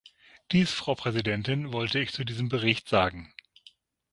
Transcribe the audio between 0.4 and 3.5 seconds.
Dies, Frau Präsidentin, wollte ich zu diesem Bericht sagen.